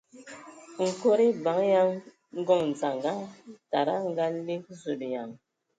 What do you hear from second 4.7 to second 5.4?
Zulǝyan!